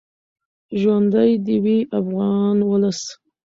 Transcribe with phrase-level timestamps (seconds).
[0.79, 2.99] ژوندی دې وي افغان ولس.